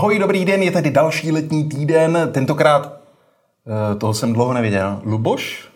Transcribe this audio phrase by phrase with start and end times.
[0.00, 5.68] Ahoj, dobrý den, je tady další letní týden, tentokrát, eh, toho jsem dlouho neviděl, Luboš?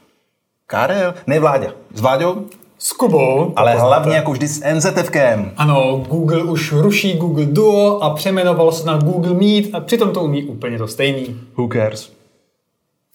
[0.66, 1.14] Karel?
[1.26, 1.70] Ne, Vláďa.
[1.94, 2.44] S Vláďou?
[2.78, 3.52] S Kubou.
[3.56, 3.88] Ale poznáte.
[3.88, 5.52] hlavně jako vždy s NZFkem.
[5.56, 10.22] Ano, Google už ruší Google Duo a přeměnoval se na Google Meet a přitom to
[10.22, 11.40] umí úplně to stejný.
[11.56, 12.12] Who cares?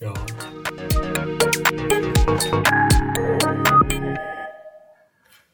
[0.01, 0.13] Jo.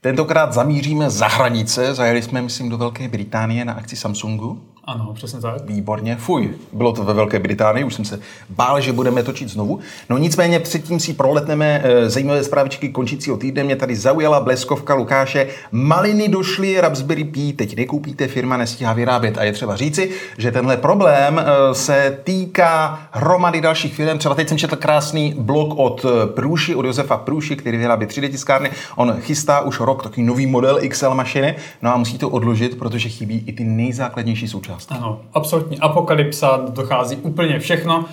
[0.01, 4.61] Tentokrát zamíříme za hranice, zajeli jsme, myslím, do Velké Británie na akci Samsungu.
[4.87, 5.69] Ano, přesně tak.
[5.69, 9.79] Výborně, fuj, bylo to ve Velké Británii, už jsem se bál, že budeme točit znovu.
[10.09, 13.63] No nicméně předtím si proletneme e, zajímavé zprávičky končícího týdne.
[13.63, 15.47] Mě tady zaujala bleskovka Lukáše.
[15.71, 19.37] Maliny došly, Raspberry Pi teď nekoupíte, firma nestíhá vyrábět.
[19.37, 24.17] A je třeba říci, že tenhle problém e, se týká hromady dalších firm.
[24.17, 28.31] Třeba teď jsem četl krásný blog od eh, Průši, od Josefa Průši, který vyrábí 3D
[28.31, 28.71] tiskárny.
[28.95, 33.09] On chystá už rok takový nový model XL mašiny, no a musí to odložit, protože
[33.09, 34.91] chybí i ty nejzákladnější součásti součást.
[34.91, 38.05] Ano, absolutní apokalypsa, dochází úplně všechno.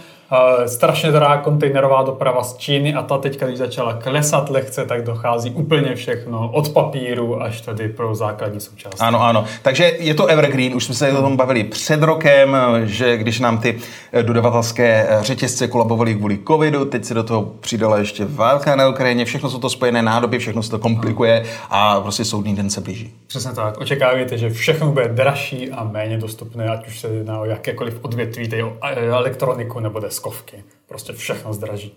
[0.67, 5.51] Strašně drahá kontejnerová doprava z Číny a ta teďka, když začala klesat lehce, tak dochází
[5.51, 9.01] úplně všechno, od papíru až tady pro základní součást.
[9.01, 9.45] Ano, ano.
[9.63, 13.59] Takže je to evergreen, už jsme se o tom bavili před rokem, že když nám
[13.59, 13.79] ty
[14.13, 18.89] eh, dodavatelské eh, řetězce kolabovaly kvůli covidu, teď se do toho přidala ještě válka na
[18.89, 22.81] Ukrajině, všechno jsou to spojené nádoby, všechno se to komplikuje a prostě soudný den se
[22.81, 23.15] blíží.
[23.27, 23.81] Přesně tak.
[23.81, 28.49] Očekáváte, že všechno bude dražší a méně dostupné, ať už se jedná o jakékoliv odvětví,
[28.49, 30.65] tedy o elektroniku nebo desk deskovky.
[30.89, 31.93] Prostě všechno zdraží.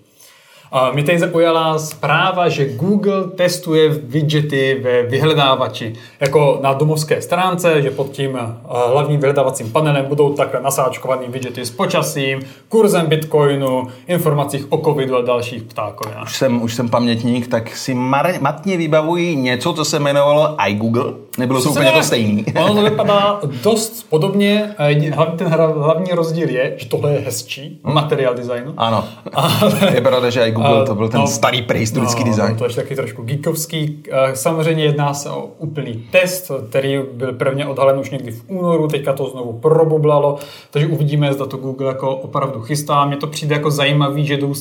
[0.93, 5.93] Mě tady zaujala zpráva, že Google testuje widgety ve vyhledávači.
[6.19, 8.47] Jako na domovské stránce, že pod tím eh,
[8.91, 15.21] hlavním vyhledávacím panelem budou takhle nasáčkovaný widgety s počasím, kurzem bitcoinu, informacích o covidu a
[15.21, 16.23] dalších ptákovinách.
[16.23, 21.13] Už jsem, už jsem pamětník, tak si mar- matně vybavují něco, co se jmenovalo iGoogle.
[21.37, 22.45] Nebylo to úplně to stejný.
[22.55, 24.75] Ono to vypadá dost podobně.
[25.13, 27.93] Hlavní, ten hlavní rozdíl je, že tohle je hezčí, hmm.
[27.93, 28.73] materiál designu.
[28.77, 29.03] Ano.
[29.33, 29.91] Ale...
[29.95, 32.51] Je pravda, že Google, to byl ten no, starý prehistorický no, design.
[32.51, 34.03] No, to je taky trošku geekovský.
[34.33, 39.13] Samozřejmě jedná se o úplný test, který byl prvně odhalen už někdy v únoru, teďka
[39.13, 40.37] to znovu probublalo,
[40.71, 43.05] takže uvidíme, zda to Google jako opravdu chystá.
[43.05, 44.53] Mně to přijde jako zajímavý, že jdou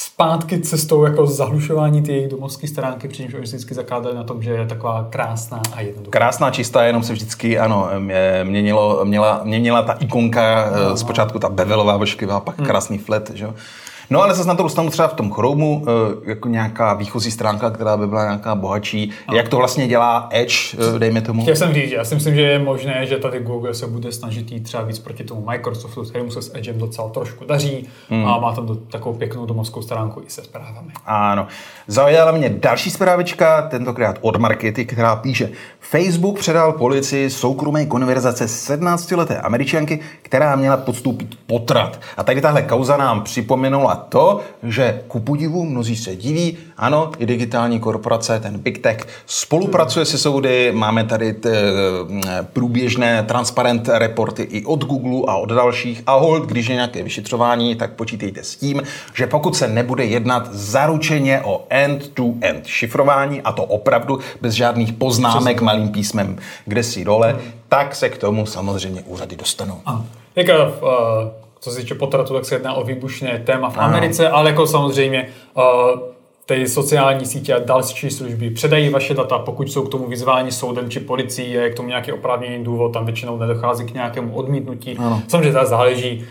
[0.00, 4.50] zpátky cestou jako zahlušování ty jejich domovské stránky, přičemž oni vždycky zakládali na tom, že
[4.50, 6.10] je taková krásná a jednoduchá.
[6.10, 7.88] Krásná, čistá, jenom se vždycky, ano,
[8.44, 12.66] měnilo, měla, měnila ta ikonka, no, zpočátku ta bevelová vlšklivá, pak hmm.
[12.66, 13.46] krásný flat, že?
[14.10, 17.70] No ale zase na to dostanu třeba v tom Chromu eh, jako nějaká výchozí stránka,
[17.70, 19.10] která by byla nějaká bohatší.
[19.28, 19.34] A.
[19.34, 20.54] Jak to vlastně dělá Edge,
[20.96, 21.42] eh, dejme tomu?
[21.42, 24.52] Chtěl jsem říct, já si myslím, že je možné, že tady Google se bude snažit
[24.52, 28.26] jít třeba víc proti tomu Microsoftu, kterému se s Edgem docela trošku daří hmm.
[28.26, 30.92] a má tam do, takovou pěknou domovskou stránku i se zprávami.
[31.06, 31.46] Ano.
[31.86, 39.40] Zaujala mě další zprávička, tentokrát od Markety, která píše Facebook předal policii soukromé konverzace 17-leté
[39.40, 42.00] američanky, která měla podstoupit potrat.
[42.16, 47.26] A tady tahle kauza nám připomenula to, že ku podivu mnozí se diví, ano, i
[47.26, 54.42] digitální korporace, ten Big Tech, spolupracuje se soudy, máme tady t, eh, průběžné transparent reporty
[54.42, 58.56] i od Google a od dalších a hold, když je nějaké vyšetřování, tak počítejte s
[58.56, 58.82] tím,
[59.14, 65.60] že pokud se nebude jednat zaručeně o end-to-end šifrování, a to opravdu bez žádných poznámek
[65.60, 67.38] malým písmem kde si dole,
[67.68, 69.80] tak se k tomu samozřejmě úřady dostanou.
[69.86, 70.06] Ano.
[70.36, 70.72] Jaká,
[71.60, 75.28] co se týče potratu, tak se jedná o výbušné téma v Americe, ale jako samozřejmě
[75.54, 75.62] uh,
[76.46, 80.90] ty sociální sítě a další služby předají vaše data, pokud jsou k tomu vyzváni soudem
[80.90, 84.96] či policií, je k tomu nějaký oprávněný důvod, tam většinou nedochází k nějakému odmítnutí.
[84.98, 85.22] Ano.
[85.28, 86.24] Samozřejmě to záleží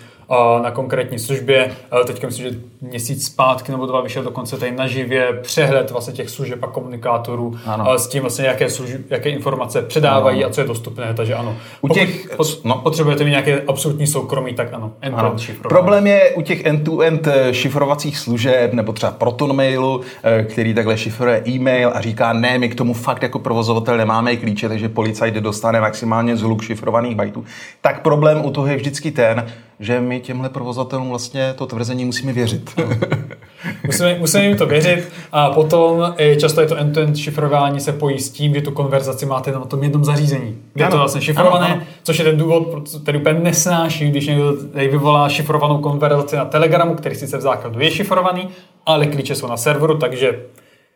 [0.64, 1.72] na konkrétní službě.
[2.08, 6.64] Teďka myslím, že měsíc zpátky nebo dva vyšel dokonce tady naživě přehled vlastně těch služeb
[6.64, 8.00] a komunikátorů ano.
[8.00, 10.50] s tím vlastně, jaké, služby, jaké informace předávají ano.
[10.50, 11.14] a co je dostupné.
[11.14, 11.56] Takže ano.
[11.82, 12.76] U těch, Pokud no.
[12.76, 14.92] potřebujete mít nějaké absolutní soukromí, tak ano.
[15.02, 15.36] ano.
[15.70, 20.98] Problém je u těch end-to-end eh, šifrovacích služeb nebo třeba Proton Mailu, eh, který takhle
[20.98, 25.34] šifruje e-mail a říká, ne, my k tomu fakt jako provozovatel nemáme klíče, takže policajt
[25.36, 27.46] dostane maximálně zhluk šifrovaných bajtů.
[27.82, 29.46] Tak problém u toho je vždycky ten,
[29.80, 32.82] že my těmhle provozatelům vlastně to tvrzení musíme věřit.
[33.86, 38.30] musíme, musíme jim to věřit a potom často je to end-to-end šifrování se pojí s
[38.30, 40.58] tím, že tu konverzaci máte na tom jednom zařízení.
[40.76, 41.84] Je to vlastně šifrované, ano, ano.
[42.04, 47.16] což je ten důvod, který úplně nesnáší, když někdo vyvolá šifrovanou konverzaci na Telegramu, který
[47.16, 48.50] sice v základu je šifrovaný,
[48.86, 50.40] ale klíče jsou na serveru, takže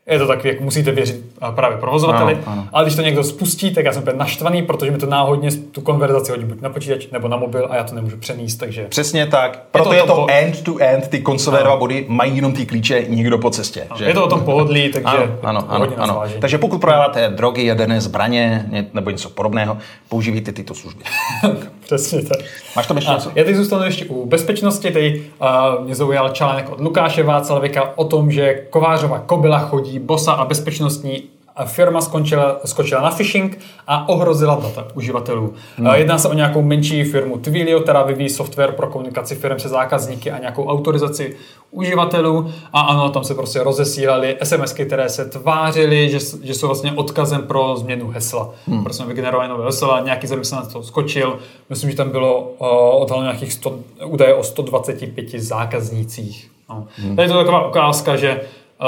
[0.07, 1.25] je to tak, jak musíte věřit
[1.56, 2.33] právě provozovateli.
[2.33, 2.68] Ano, ano.
[2.74, 5.81] Ale když to někdo spustí, tak já jsem úplně naštvaný, protože mi to náhodně tu
[5.81, 8.56] konverzaci hodí buď na počítač nebo na mobil a já to nemůžu přenést.
[8.56, 8.86] Takže...
[8.89, 9.63] Přesně tak.
[9.71, 13.38] Proto je to, je to end-to-end, ty koncové dva body mají jenom ty klíče, nikdo
[13.38, 13.88] po cestě.
[13.95, 14.06] Že?
[14.06, 16.24] Je to o tom pohodlí, takže ano, ano, ano, ano.
[16.39, 19.77] Takže pokud prodáváte drogy, jaderné zbraně nebo něco podobného,
[20.09, 21.04] používejte tyto služby.
[21.83, 22.39] Přesně tak.
[22.75, 24.92] Máš to ještě Já teď zůstanu ještě u bezpečnosti.
[24.92, 30.31] Teď uh, mě zaujal článek od Lukáše Václavíka o tom, že Kovářova kobila chodí bosa
[30.31, 31.24] a bezpečnostní
[31.65, 35.53] firma skončila, skočila na phishing a ohrozila data uživatelů.
[35.77, 35.88] Hmm.
[35.94, 40.31] Jedná se o nějakou menší firmu Twilio, která vyvíjí software pro komunikaci firm se zákazníky
[40.31, 41.36] a nějakou autorizaci
[41.71, 42.51] uživatelů.
[42.74, 47.42] A ano, tam se prostě rozesílaly SMSky, které se tvářily, že, že jsou vlastně odkazem
[47.42, 48.50] pro změnu hesla.
[48.68, 48.83] Hmm.
[48.83, 51.39] Prostě vygenerovali nové hesla, nějaký zaměstnanec to skočil.
[51.69, 52.68] Myslím, že tam bylo uh,
[53.01, 56.51] odhaleno nějakých 100, údaje o 125 zákaznících.
[56.69, 56.88] No.
[56.97, 57.15] Hmm.
[57.15, 58.42] Tady je to taková ukázka, že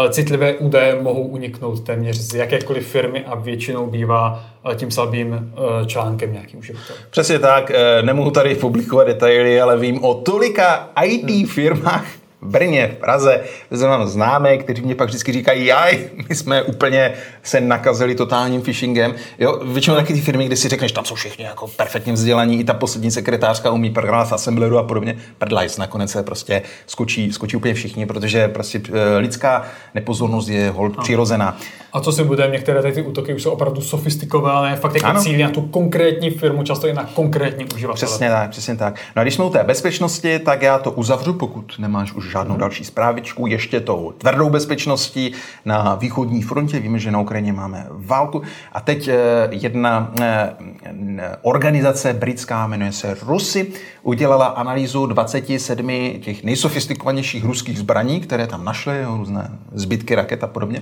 [0.09, 4.43] citlivé údaje mohou uniknout téměř z jakékoliv firmy a většinou bývá
[4.75, 6.95] tím slabým e, článkem nějaký uživatel.
[7.09, 12.91] Přesně tak, e, nemohu tady publikovat detaily, ale vím o tolika IT firmách, v Brně,
[12.97, 13.41] v Praze,
[13.71, 17.13] že mám známé, kteří mě pak vždycky říkají, jaj, my jsme úplně
[17.43, 19.15] se nakazili totálním phishingem.
[19.39, 22.63] Jo, většinou taky ty firmy, kde si řekneš, tam jsou všichni jako perfektně vzdělaní, i
[22.63, 25.17] ta poslední sekretářka umí programovat v Assembleru a podobně.
[25.37, 30.97] Prdlajs, nakonec se prostě skočí, skočí úplně všichni, protože prostě eh, lidská nepozornost je hold
[30.97, 31.57] přirozená.
[31.93, 35.49] A co si bude, některé ty útoky už jsou opravdu sofistikované, fakt jako cílí na
[35.49, 38.07] tu konkrétní firmu, často i na konkrétní uživatele.
[38.07, 38.95] Přesně tak, přesně tak.
[39.15, 42.57] No a když jsme u té bezpečnosti, tak já to uzavřu, pokud nemáš už žádnou
[42.57, 45.33] další zprávičku, ještě tou tvrdou bezpečností
[45.65, 46.79] na východní frontě.
[46.79, 48.41] Víme, že na Ukrajině máme válku.
[48.71, 49.15] A teď eh,
[49.51, 50.53] jedna eh,
[51.41, 53.67] organizace britská, jmenuje se Rusy,
[54.03, 60.81] udělala analýzu 27 těch nejsofistikovanějších ruských zbraní, které tam našly, různé zbytky raket a podobně.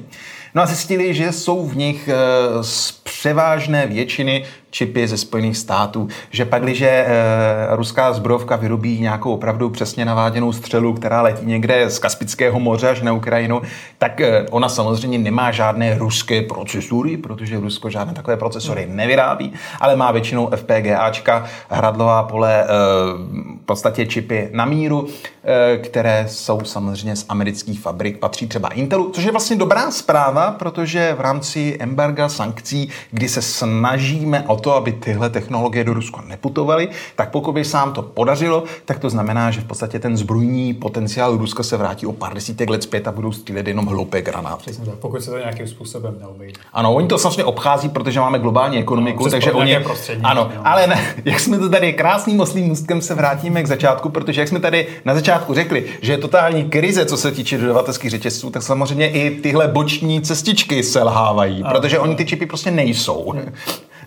[0.55, 2.63] No a zjistili, že jsou v nich eh,
[3.11, 7.05] převážné většiny čipy ze Spojených států, že pak, když e,
[7.69, 13.01] ruská zbrojovka vyrobí nějakou opravdu přesně naváděnou střelu, která letí někde z Kaspického moře až
[13.01, 13.61] na Ukrajinu,
[13.97, 19.95] tak e, ona samozřejmě nemá žádné ruské procesory, protože Rusko žádné takové procesory nevyrábí, ale
[19.95, 22.67] má většinou FPGAčka, hradlová pole, e,
[23.61, 25.07] v podstatě čipy na míru,
[25.43, 30.51] e, které jsou samozřejmě z amerických fabrik, patří třeba Intelu, což je vlastně dobrá zpráva,
[30.51, 36.23] protože v rámci embarga sankcí, kdy se snažíme o to, aby tyhle technologie do Ruska
[36.27, 40.17] neputovaly, tak pokud by se nám to podařilo, tak to znamená, že v podstatě ten
[40.17, 44.21] zbrojní potenciál Ruska se vrátí o pár desítek let zpět a budou střílet jenom hloupé
[44.21, 44.61] granáty.
[44.61, 46.59] Přesně tak, pokud se to nějakým způsobem neobejde.
[46.73, 49.77] Ano, oni to samozřejmě obchází, protože máme globální ekonomiku, no, takže oni.
[50.23, 50.61] Ano, jo.
[50.63, 54.47] ale ne, jak jsme to tady krásným oslým můstkem se vrátíme k začátku, protože jak
[54.47, 58.63] jsme tady na začátku řekli, že je totální krize, co se týče dodavatelských řetězců, tak
[58.63, 63.33] samozřejmě i tyhle boční cestičky selhávají, protože oni ty čipy prostě nejsou.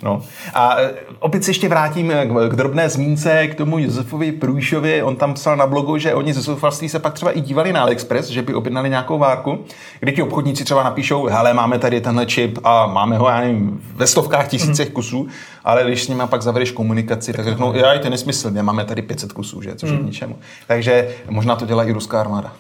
[0.03, 0.23] No.
[0.55, 5.03] A e, opět se ještě vrátím k, k drobné zmínce k tomu Josefovi Průjšovi.
[5.03, 7.83] On tam psal na blogu, že oni ze Sofaství se pak třeba i dívali na
[7.83, 9.65] AliExpress, že by objednali nějakou várku,
[10.01, 13.81] kdy ti obchodníci třeba napíšou, hele, máme tady tenhle čip a máme ho, já nevím,
[13.95, 14.95] ve stovkách tisícech mm.
[14.95, 15.27] kusů,
[15.65, 19.33] ale když s nimi pak zavedeš komunikaci, tak řeknou, já to nesmysl, máme tady 500
[19.33, 19.75] kusů, že?
[19.75, 20.39] což je k ničemu.
[20.67, 22.53] Takže možná to dělá i ruská armáda.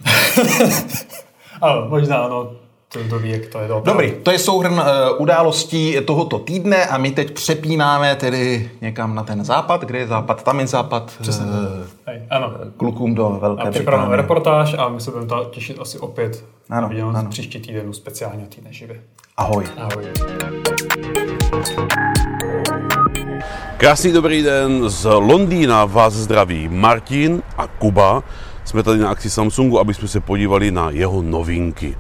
[1.61, 2.64] ano, možná ano
[3.11, 3.93] to ví, jak to je dobrý.
[3.93, 4.85] Dobrý, to je souhrn uh,
[5.19, 10.43] událostí tohoto týdne a my teď přepínáme tedy někam na ten západ, kde je západ,
[10.43, 11.13] tam je západ.
[11.21, 11.47] Přesně.
[11.47, 11.53] Uh,
[12.07, 12.53] Hej, ano.
[12.77, 14.17] Klukům do Velké Británie.
[14.17, 16.45] reportáž a my se budeme těšit asi opět.
[16.71, 17.31] Ano, ano.
[17.31, 19.01] příští týden speciálně týdne živě.
[19.37, 19.65] Ahoj.
[19.77, 20.05] Ahoj.
[23.77, 28.23] Krásný dobrý den z Londýna vás zdraví Martin a Kuba.
[28.65, 31.97] Jsme tady na akci Samsungu, aby jsme se podívali na jeho novinky.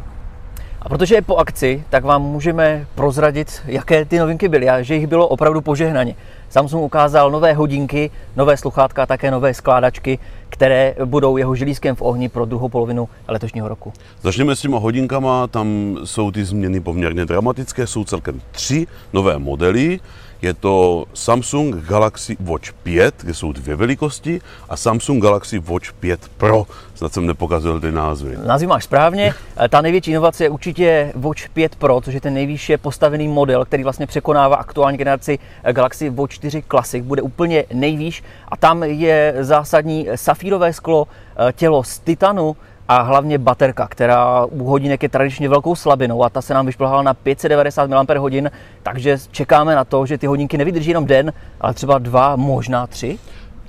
[0.84, 4.94] A protože je po akci, tak vám můžeme prozradit, jaké ty novinky byly a že
[4.94, 6.14] jich bylo opravdu požehnaně.
[6.50, 12.02] Samsung ukázal nové hodinky, nové sluchátka a také nové skládačky, které budou jeho žilískem v
[12.02, 13.92] ohni pro druhou polovinu letošního roku.
[14.22, 20.00] Začneme s těma hodinkama, tam jsou ty změny poměrně dramatické, jsou celkem tři nové modely.
[20.44, 26.28] Je to Samsung Galaxy Watch 5, kde jsou dvě velikosti, a Samsung Galaxy Watch 5
[26.36, 26.66] Pro.
[26.94, 28.36] Snad jsem nepokazil ty názvy.
[28.46, 29.34] Názvy máš správně.
[29.68, 33.82] Ta největší inovace je určitě Watch 5 Pro, což je ten nejvýše postavený model, který
[33.82, 35.38] vlastně překonává aktuální generaci
[35.72, 37.04] Galaxy Watch 4 Classic.
[37.04, 41.06] Bude úplně nejvýš a tam je zásadní safírové sklo,
[41.52, 42.56] tělo z titanu,
[42.88, 47.02] a hlavně baterka, která u hodinek je tradičně velkou slabinou a ta se nám vyšplhala
[47.02, 51.98] na 590 mAh, takže čekáme na to, že ty hodinky nevydrží jenom den, ale třeba
[51.98, 53.18] dva, možná tři.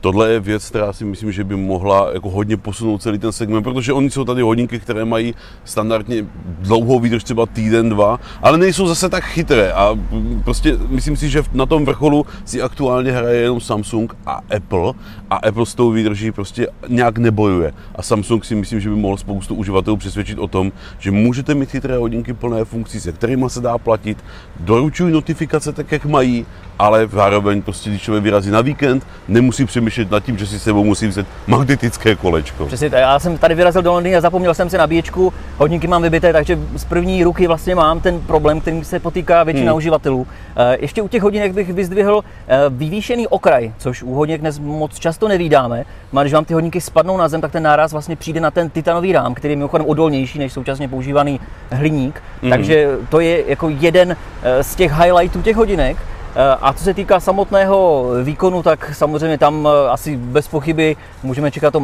[0.01, 3.63] Tohle je věc, která si myslím, že by mohla jako hodně posunout celý ten segment,
[3.63, 8.87] protože oni jsou tady hodinky, které mají standardně dlouhou výdrž, třeba týden, dva, ale nejsou
[8.87, 9.97] zase tak chytré a
[10.43, 14.93] prostě myslím si, že na tom vrcholu si aktuálně hraje jenom Samsung a Apple
[15.29, 17.73] a Apple s tou výdrží prostě nějak nebojuje.
[17.95, 21.69] A Samsung si myslím, že by mohl spoustu uživatelů přesvědčit o tom, že můžete mít
[21.69, 24.17] chytré hodinky plné funkcí, se kterými se dá platit,
[24.59, 26.45] doručují notifikace tak, jak mají,
[26.79, 30.83] ale zároveň prostě, když člověk vyrazí na víkend, nemusí přemýšlet nad tím, že si sebou
[30.83, 32.65] musí vzít magnetické kolečko.
[32.65, 36.33] Přesně, já jsem tady vyrazil do Londýna a zapomněl jsem si nabíječku, hodinky mám vybité,
[36.33, 39.77] takže z první ruky vlastně mám ten problém, který se potýká většina hmm.
[39.77, 40.27] uživatelů.
[40.57, 44.99] Eh, ještě u těch hodinek bych vyzdvihl eh, vyvýšený okraj, což u hodinek dnes moc
[44.99, 45.85] často nevídáme.
[46.21, 49.11] Když vám ty hodinky spadnou na zem, tak ten náraz vlastně přijde na ten titanový
[49.11, 51.39] rám, který je mimochodem odolnější než současně používaný
[51.71, 52.23] hliník.
[52.41, 52.49] Hmm.
[52.51, 55.97] Takže to je jako jeden eh, z těch highlightů těch hodinek.
[56.37, 61.51] Eh, a co se týká samotného výkonu, tak samozřejmě tam eh, asi bez pochyby můžeme
[61.51, 61.83] čekat to,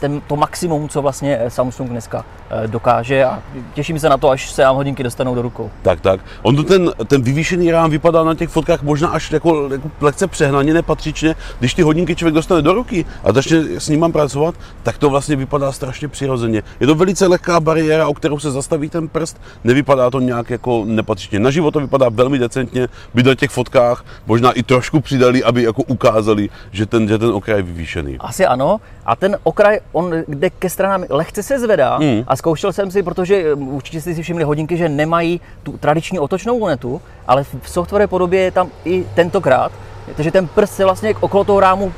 [0.00, 2.24] ten, to maximum, co vlastně eh, Samsung dneska
[2.66, 3.42] dokáže a
[3.74, 5.70] těším se na to, až se nám hodinky dostanou do rukou.
[5.82, 6.20] Tak, tak.
[6.42, 10.26] On to ten, ten vyvýšený rám vypadá na těch fotkách možná až jako, jako lehce
[10.26, 11.34] přehnaně, nepatřičně.
[11.58, 15.36] Když ty hodinky člověk dostane do ruky a začne s ním pracovat, tak to vlastně
[15.36, 16.62] vypadá strašně přirozeně.
[16.80, 20.82] Je to velice lehká bariéra, o kterou se zastaví ten prst, nevypadá to nějak jako
[20.86, 21.38] nepatřičně.
[21.38, 25.44] Na život to vypadá velmi decentně, by do těch fotkách fotkách možná i trošku přidali,
[25.44, 28.16] aby jako ukázali, že ten, že ten okraj je vyvýšený.
[28.20, 28.80] Asi ano.
[29.06, 32.24] A ten okraj, on jde ke stranám, lehce se zvedá mm.
[32.26, 36.18] a zkoušel jsem si, protože um, určitě jste si všimli hodinky, že nemají tu tradiční
[36.18, 39.72] otočnou lunetu, ale v software podobě je tam i tentokrát,
[40.16, 41.92] takže ten prst se vlastně okolo toho rámu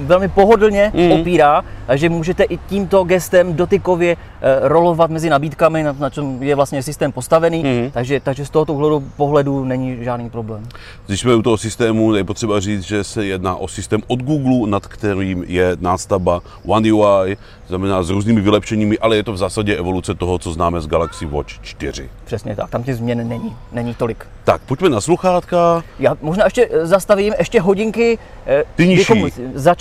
[0.00, 1.12] velmi pohodlně mm.
[1.12, 6.54] opírá, že můžete i tímto gestem dotykově eh, rolovat mezi nabídkami, na, na čem je
[6.54, 7.90] vlastně systém postavený, mm.
[7.90, 10.62] takže, takže z tohoto pohledu, pohledu není žádný problém.
[11.06, 14.70] Když jsme u toho systému, je potřeba říct, že se jedná o systém od Google,
[14.70, 17.36] nad kterým je nástavba One UI,
[17.68, 21.26] znamená s různými vylepšeními, ale je to v zásadě evoluce toho, co známe z Galaxy
[21.26, 22.10] Watch 4.
[22.24, 24.26] Přesně tak, tam těch změn není, není tolik.
[24.44, 25.84] Tak, pojďme na sluchátka.
[25.98, 28.18] Já možná ještě zastavím, ještě hodinky.
[28.46, 29.24] Eh, Ty nižší.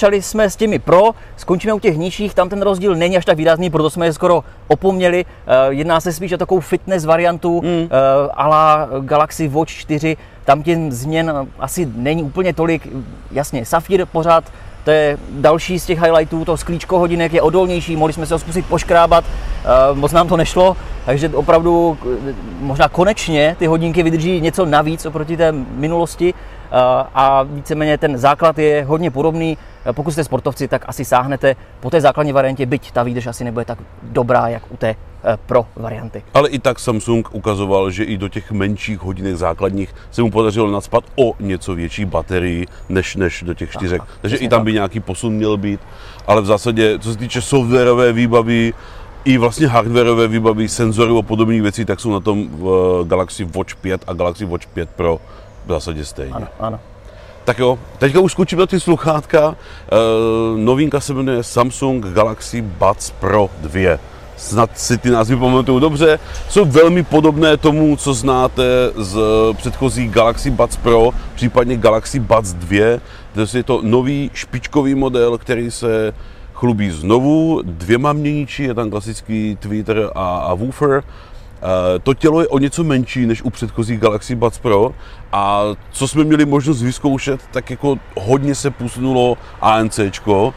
[0.05, 3.37] Začali jsme s těmi Pro, skončíme u těch nižších, tam ten rozdíl není až tak
[3.37, 5.25] výrazný, proto jsme je skoro opomněli.
[5.25, 7.89] Eh, jedná se spíš o takovou fitness variantu mm.
[8.33, 12.87] a la Galaxy Watch 4, tam těch změn asi není úplně tolik.
[13.31, 14.43] Jasně, Safir pořád
[14.83, 18.39] to je další z těch highlightů, to sklíčko hodinek je odolnější, mohli jsme se ho
[18.39, 21.97] zkusit poškrábat, uh, moc nám to nešlo, takže opravdu
[22.59, 26.33] možná konečně ty hodinky vydrží něco navíc oproti té minulosti
[27.13, 29.57] a víceméně ten základ je hodně podobný.
[29.91, 33.65] Pokud jste sportovci, tak asi sáhnete po té základní variantě, byť ta výdrž asi nebude
[33.65, 34.95] tak dobrá, jak u té
[35.27, 36.23] Eh, pro varianty.
[36.33, 40.71] Ale i tak Samsung ukazoval, že i do těch menších hodinek základních se mu podařilo
[40.71, 44.01] nadspat o něco větší baterii než, než do těch čtyřek.
[44.01, 45.79] Aha, Takže i tam by nějaký posun měl být.
[46.27, 48.73] Ale v zásadě, co se týče softwarové výbavy,
[49.25, 53.75] i vlastně hardwareové výbavy, senzorů a podobných věcí, tak jsou na tom v Galaxy Watch
[53.75, 55.19] 5 a Galaxy Watch 5 Pro
[55.65, 56.33] v zásadě stejně.
[56.33, 56.79] Ano, ano.
[57.45, 59.55] Tak jo, teďka už skočím na ty sluchátka.
[59.55, 59.95] E,
[60.57, 63.97] novinka se jmenuje Samsung Galaxy Buds Pro 2
[64.37, 66.19] snad si ty názvy pamatuju dobře,
[66.49, 68.63] jsou velmi podobné tomu, co znáte
[68.95, 69.19] z
[69.53, 72.99] předchozí Galaxy Buds Pro, případně Galaxy Buds 2.
[73.35, 76.13] Dnes je to nový špičkový model, který se
[76.53, 81.03] chlubí znovu dvěma měniči, je tam klasický tweeter a, a woofer.
[81.61, 84.91] E, to tělo je o něco menší než u předchozích Galaxy Buds Pro
[85.31, 90.53] a co jsme měli možnost vyzkoušet, tak jako hodně se posunulo ANCčko,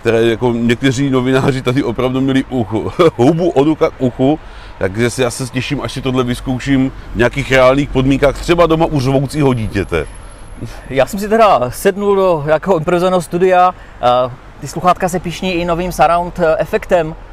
[0.00, 4.38] které jako někteří novináři tady opravdu měli uchu, hubu od ucha k uchu,
[4.78, 9.00] takže já se těším, až si tohle vyzkouším v nějakých reálných podmínkách, třeba doma u
[9.00, 10.06] řvoucího dítěte.
[10.90, 13.74] Já jsem si teda sednul do jakého improvizovaného studia,
[14.60, 17.31] ty sluchátka se pišní i novým surround eh, efektem, Eh,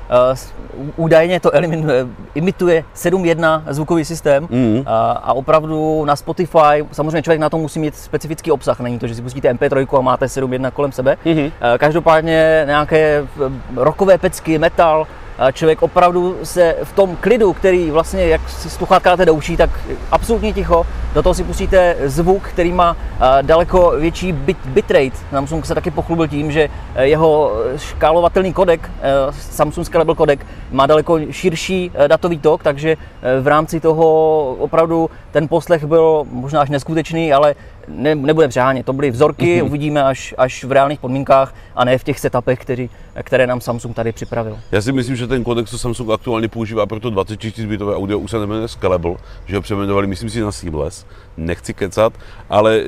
[0.95, 4.83] údajně to eliminuje, imituje 7.1 zvukový systém mm.
[4.85, 9.07] a, a opravdu na Spotify, samozřejmě člověk na to musí mít specifický obsah, není to,
[9.07, 11.17] že si pustíte MP3 a máte 7.1 kolem sebe.
[11.25, 11.51] Mm-hmm.
[11.77, 13.27] Každopádně nějaké
[13.75, 15.07] rockové pecky, metal,
[15.53, 19.69] člověk opravdu se v tom klidu, který vlastně, jak si sluchátka dáte do uší, tak
[20.12, 22.98] absolutně ticho, do toho si pustíte zvuk, který má
[23.41, 25.17] daleko větší bit, bitrate.
[25.31, 30.86] Samsung se taky pochlubil tím, že e, jeho škálovatelný kodek, e, Samsung Scalable kodek, má
[30.86, 32.98] daleko širší e, datový tok, takže
[33.41, 37.55] v rámci toho opravdu ten poslech byl možná až neskutečný, ale
[37.88, 38.86] ne, nebude přehánět.
[38.86, 42.89] To byly vzorky, uvidíme až, až v reálných podmínkách a ne v těch setupech, který,
[43.24, 44.60] které nám Samsung tady připravil.
[44.72, 48.19] Já si myslím, že ten kodek, co Samsung aktuálně používá pro to 24 bitové audio,
[48.19, 51.05] už se jmenuje Scalable, že ho přeměnovali, myslím si, na Seamless.
[51.38, 52.13] Nechci kecat,
[52.50, 52.83] ale e,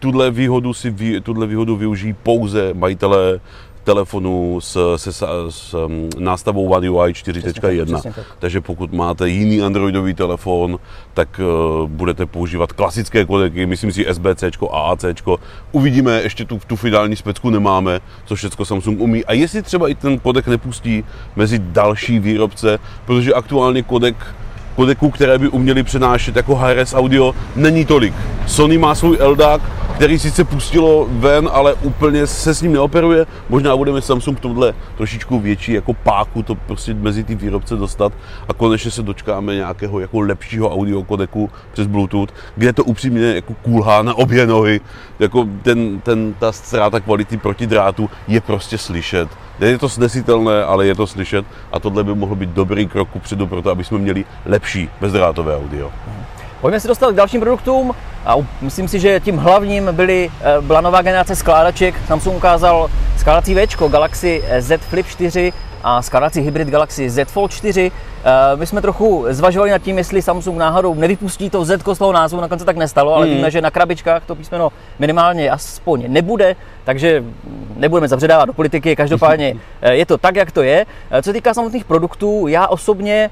[0.00, 3.40] tuhle výhodu si tuhle výhodu využijí pouze majitelé
[3.86, 5.12] telefonu s, se,
[5.48, 8.12] s um, nástavou One UI 4.1.
[8.38, 10.78] Takže pokud máte jiný Androidový telefon,
[11.14, 15.04] tak uh, budete používat klasické kodeky, myslím si SBC a AAC.
[15.72, 19.24] Uvidíme, ještě tu, tu finální specku nemáme, co všechno Samsung umí.
[19.24, 21.04] A jestli třeba i ten kodek nepustí
[21.36, 24.16] mezi další výrobce, protože aktuálně kodek
[24.76, 28.14] kodeků, které by uměly přenášet jako HRS audio, není tolik.
[28.46, 29.62] Sony má svůj LDAC,
[29.96, 33.26] který sice pustilo ven, ale úplně se s ním neoperuje.
[33.48, 38.12] Možná budeme Samsung tohle trošičku větší jako páku to prostě mezi ty výrobce dostat
[38.48, 43.54] a konečně se dočkáme nějakého jako lepšího audio kodeku přes Bluetooth, kde to upřímně jako
[43.54, 44.80] kulhá na obě nohy.
[45.18, 49.28] Jako ten, ten, ta ztráta kvality proti drátu je prostě slyšet.
[49.60, 53.46] Je to snesitelné, ale je to slyšet a tohle by mohl být dobrý krok kupředu
[53.46, 55.90] pro to, aby jsme měli lepší bezdrátové audio.
[56.60, 57.94] Pojďme se dostat k dalším produktům
[58.26, 61.94] a myslím si, že tím hlavním byly, eh, byla nová generace skládaček.
[62.06, 67.92] Samsung ukázal skládací V, Galaxy Z Flip 4 a skládací hybrid Galaxy Z Fold 4.
[68.24, 72.12] Eh, my jsme trochu zvažovali nad tím, jestli Samsung náhodou nevypustí to Z z toho
[72.12, 73.32] názvu, nakonec tak nestalo, ale mm.
[73.34, 77.24] víme, že na krabičkách to písmeno minimálně aspoň nebude, takže
[77.76, 80.86] nebudeme zabředávat do politiky, každopádně eh, je to tak, jak to je.
[81.22, 83.30] Co se týká samotných produktů, já osobně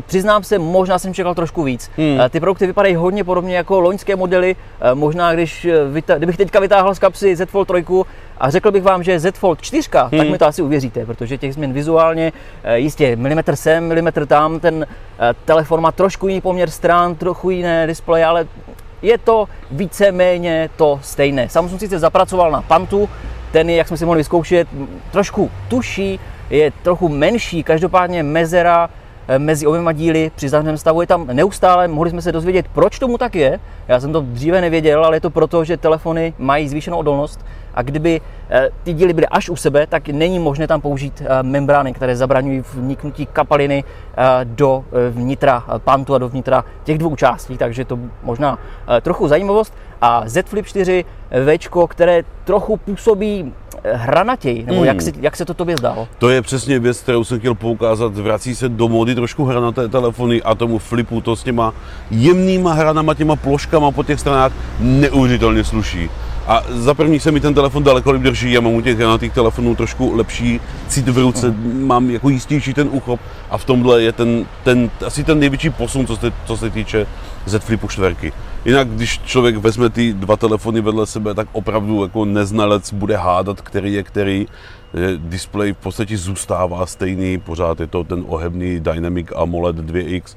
[0.00, 1.90] přiznám se, možná jsem čekal trošku víc.
[1.96, 2.20] Hmm.
[2.20, 4.56] Eh, ty produkty vypadají hodně podobně jako loňské modely.
[4.80, 5.66] Eh, možná, když,
[6.16, 7.84] kdybych teďka vytáhl z kapsy Z Fold 3
[8.38, 10.18] a řekl bych vám, že Z Fold 4, hmm.
[10.18, 12.32] tak mi to asi uvěříte, protože těch změn vizuálně,
[12.74, 14.86] jistě milimetr sem, milimetr tam, ten
[15.44, 18.46] telefon má trošku jiný poměr stran, trochu jiné displeje, ale
[19.02, 21.48] je to víceméně to stejné.
[21.48, 23.08] Samsung sice zapracoval na Pantu,
[23.52, 24.68] ten je, jak jsme si mohli vyzkoušet,
[25.10, 26.20] trošku tuší,
[26.50, 29.07] je trochu menší, každopádně mezera Eh,
[29.38, 33.18] mezi oběma díly při zavřeném stavu je tam neustále, mohli jsme se dozvědět, proč tomu
[33.18, 33.60] tak je.
[33.88, 37.44] Já jsem to dříve nevěděl, ale je to proto, že telefony mají zvýšenou odolnost
[37.74, 38.20] a kdyby
[38.50, 42.16] eh, ty díly byly až u sebe, tak není možné tam použít eh, membrány, které
[42.16, 43.84] zabraňují vniknutí kapaliny
[44.44, 48.58] do vnitra pantu a do vnitra těch dvou částí, takže to možná
[49.02, 49.74] trochu zajímavost.
[50.02, 53.52] A Z Flip 4 V, které trochu působí
[53.84, 54.86] hranatěji, nebo hmm.
[54.86, 56.08] jak, si, jak se to tobě zdálo?
[56.18, 58.16] To je přesně věc, kterou jsem chtěl poukázat.
[58.16, 61.74] Vrací se do mody trošku hranaté telefony a tomu flipu to s těma
[62.10, 66.10] jemnýma hranama, těma ploškama po těch stranách neuvěřitelně sluší.
[66.46, 69.32] A za první se mi ten telefon daleko líp drží, já mám u těch hranatých
[69.32, 71.86] telefonů trošku lepší cít v ruce, hmm.
[71.86, 76.06] mám jako jistější ten uchop a v tomhle je ten, ten asi ten největší posun,
[76.06, 77.06] co se, co se týče
[77.46, 78.32] Z Flipu 4.
[78.68, 83.60] Jinak, když člověk vezme ty dva telefony vedle sebe, tak opravdu jako neznalec bude hádat,
[83.60, 84.46] který je který.
[85.16, 90.36] Display v podstatě zůstává stejný, pořád je to ten ohebný Dynamic AMOLED 2X.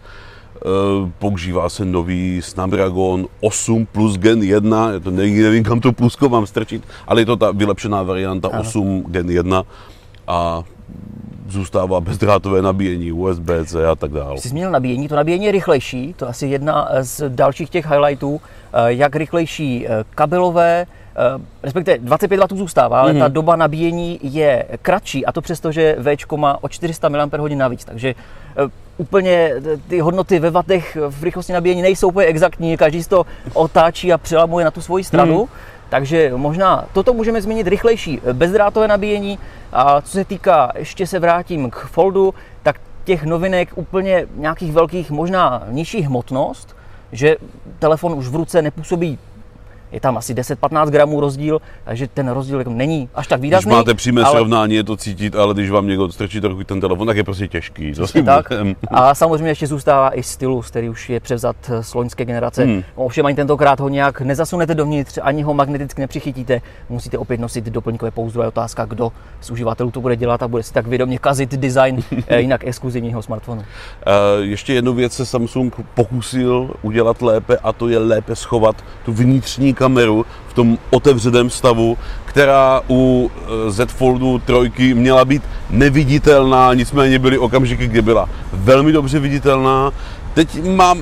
[0.56, 6.30] Eh, používá se nový Snapdragon 8 plus Gen 1, to nevím, nevím kam to plusko
[6.30, 8.62] mám strčit, ale je to ta vylepšená varianta ano.
[8.62, 9.64] 8 Gen 1
[10.28, 10.64] a
[11.52, 14.38] zůstává bezdrátové nabíjení, USB-C a tak dále.
[14.38, 18.42] Jsi zmínil nabíjení, to nabíjení je rychlejší, to asi jedna z dalších těch highlightů,
[18.74, 20.86] eh, jak rychlejší eh, kabelové,
[21.16, 23.20] eh, respektive 25 W zůstává, ale mm-hmm.
[23.20, 27.86] ta doba nabíjení je kratší a to přesto, že V má o 400 mAh navíc,
[27.86, 28.16] takže
[28.98, 29.54] úplně
[29.88, 34.18] ty hodnoty ve vatech v rychlosti nabíjení nejsou úplně exaktní, každý si to otáčí a
[34.18, 35.42] přelamuje na tu svoji stranu.
[35.44, 35.50] Mm.
[35.92, 39.40] Takže možná toto můžeme změnit rychlejší bezdrátové nabíjení.
[39.74, 45.12] A co se týká, ještě se vrátím k Foldu, tak těch novinek úplně nějakých velkých,
[45.12, 46.76] možná nižší hmotnost,
[47.12, 47.36] že
[47.80, 49.20] telefon už v ruce nepůsobí
[49.92, 53.70] je tam asi 10-15 gramů rozdíl, takže ten rozdíl jako není až tak výrazný.
[53.70, 54.32] Když máte přímé ale...
[54.32, 57.48] srovnání, je to cítit, ale když vám někdo strčí trochu ten telefon, tak je prostě
[57.48, 57.92] těžký.
[57.92, 58.50] Přesně tak.
[58.92, 62.64] A samozřejmě ještě zůstává i stylus, který už je převzat z loňské generace.
[62.64, 62.84] Hmm.
[62.96, 66.62] Ovšem ani tentokrát ho nějak nezasunete dovnitř, ani ho magneticky nepřichytíte.
[66.90, 68.42] Musíte opět nosit doplňkové pouzdro.
[68.42, 72.04] Je otázka, kdo z uživatelů to bude dělat a bude si tak vědomě kazit design
[72.28, 73.62] eh, jinak exkluzivního smartfonu.
[73.62, 73.66] Uh,
[74.42, 78.76] ještě jednu věc se Samsung pokusil udělat lépe a to je lépe schovat
[79.06, 84.42] tu vnitřní kameru v tom otevřeném stavu, která u eh, Z Foldu
[84.76, 89.92] 3 měla být neviditelná, nicméně byly okamžiky, kdy byla velmi dobře viditelná.
[90.34, 91.02] Teď mám,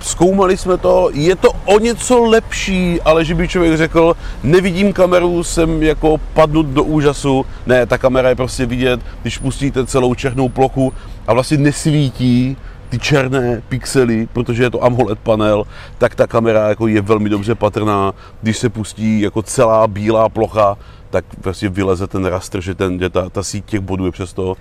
[0.00, 5.44] zkoumali jsme to, je to o něco lepší, ale že by člověk řekl, nevidím kameru,
[5.44, 7.46] jsem jako padnut do úžasu.
[7.66, 10.92] Ne, ta kamera je prostě vidět, když pustíte celou černou plochu
[11.26, 12.56] a vlastně nesvítí,
[12.88, 15.64] ty černé pixely, protože je to AMOLED panel,
[15.98, 18.12] tak ta kamera jako je velmi dobře patrná.
[18.42, 20.76] Když se pustí jako celá bílá plocha,
[21.10, 24.56] tak vlastně vyleze ten rastr, že, ten, že ta, ta síť těch bodů je přesto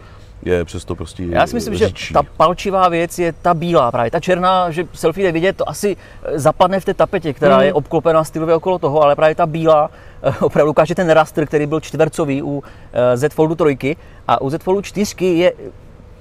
[0.46, 2.08] je přesto prostě Já si myslím, řidší.
[2.08, 4.12] že ta palčivá věc je ta bílá právě.
[4.12, 7.74] Ta černá, že selfie jde vidět, to asi eh, zapadne v té tapetě, která je
[7.74, 9.90] obklopená stylově okolo toho, ale právě ta bílá
[10.24, 13.96] eh, opravdu ukáže ten raster, který byl čtvercový u eh, Z Foldu 3
[14.28, 15.54] a u Z Foldu 4 je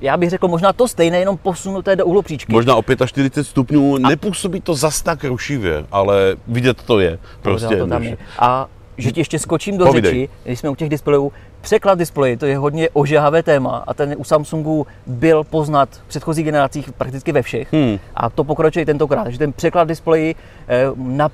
[0.00, 2.52] já bych řekl možná to stejné, jenom posunuté do uhlopříčky.
[2.52, 7.18] Možná o 45 stupňů, nepůsobí to zas tak rušivě, ale vidět to je.
[7.42, 8.16] Pořád Prostě, to tam je.
[8.38, 8.66] A
[8.98, 10.11] že ti ještě skočím do Povídej.
[10.12, 14.14] řeči, když jsme u těch displejů, překlad displeje, to je hodně ožehavé téma a ten
[14.18, 17.98] u Samsungu byl poznat v předchozích generacích prakticky ve všech Hmm.
[18.14, 20.35] a to pokračuje tentokrát, že ten překlad displeji
[20.68, 21.28] eh, na,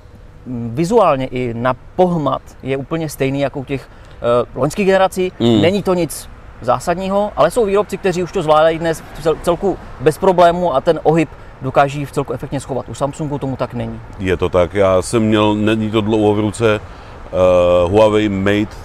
[0.46, 5.32] m, vizuálně i na pohmat je úplně stejný jako u těch eh, loňských generací.
[5.40, 5.60] Hmm.
[5.62, 6.28] Není to nic
[6.60, 10.80] zásadního, ale jsou výrobci, kteří už to zvládají dnes v cel- celku bez problému a
[10.80, 11.28] ten ohyb
[11.62, 12.88] dokáží v celku efektně schovat.
[12.88, 14.00] U Samsungu tomu tak není.
[14.18, 18.76] Je to tak, já jsem měl, není to dlouho v ruce, uh, Huawei Mate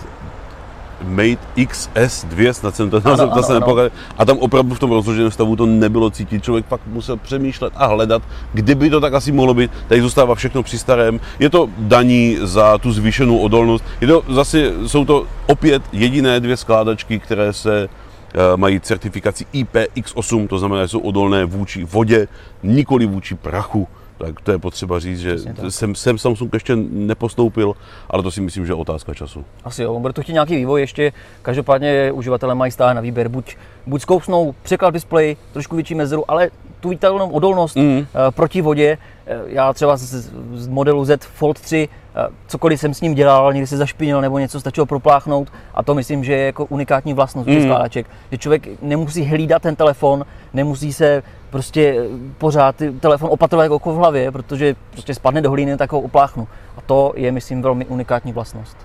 [1.05, 3.89] Mate XS2, snad jsem to Ano, název ano, zase ano.
[4.17, 6.43] A tam opravdu v tom rozloženém stavu to nebylo cítit.
[6.43, 9.71] Člověk fakt musel přemýšlet a hledat, kdyby to tak asi mohlo být.
[9.87, 11.19] Tady zůstává všechno při starém.
[11.39, 13.83] Je to daní za tu zvýšenou odolnost.
[14.01, 20.47] Je to zase, jsou to opět jediné dvě skládačky, které se eh, mají certifikaci IPX8,
[20.47, 22.27] to znamená, že jsou odolné vůči vodě,
[22.63, 23.87] nikoli vůči prachu.
[24.17, 25.37] Tak to je potřeba říct, že
[25.69, 27.73] jsem, jsem Samsung ještě nepostoupil,
[28.09, 29.45] ale to si myslím, že je otázka času.
[29.63, 31.13] Asi jo, bude to chtít nějaký vývoj ještě.
[31.41, 33.27] Každopádně uživatelé mají stále na výběr.
[33.27, 33.55] Buď,
[33.87, 37.97] buď zkousnou překlad displeji, trošku větší mezeru, ale tu viditelnou odolnost mm.
[37.97, 38.97] uh, proti vodě.
[39.27, 43.53] Eh, Já třeba z, z modelu Z Fold 3, eh, cokoliv jsem s ním dělal,
[43.53, 47.49] někdy se zašpinil nebo něco stačilo propláchnout a to myslím, že je jako unikátní vlastnost
[47.49, 48.07] těch skládaček.
[48.31, 53.95] Že člověk nemusí hlídat ten telefon, nemusí se prostě eh, pořád telefon opatrovat jako v
[53.95, 56.47] hlavě, protože prostě spadne do hlíny, tak ho opláchnu.
[56.77, 58.77] A to je, myslím, velmi unikátní vlastnost.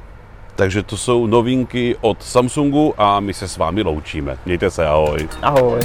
[0.61, 4.39] Takže to jsou novinky od Samsungu a my se s vámi loučíme.
[4.47, 5.29] Mějte se, ahoj.
[5.43, 5.81] Ahoj.